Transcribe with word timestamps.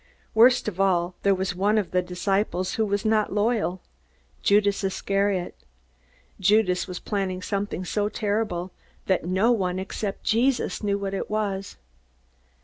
Worst 0.33 0.67
of 0.67 0.81
all, 0.81 1.13
there 1.21 1.35
was 1.35 1.53
one 1.53 1.77
of 1.77 1.91
the 1.91 2.01
disciples 2.01 2.73
who 2.73 2.87
was 2.87 3.05
not 3.05 3.31
loyal 3.31 3.81
Judas 4.41 4.83
Iscariot. 4.83 5.55
Judas 6.39 6.87
was 6.87 6.97
planning 6.99 7.43
something 7.43 7.85
so 7.85 8.09
terrible 8.09 8.71
that 9.05 9.25
no 9.25 9.51
one 9.51 9.77
except 9.77 10.23
Jesus 10.23 10.81
knew 10.81 10.97
what 10.97 11.13
it 11.13 11.29
was. 11.29 11.77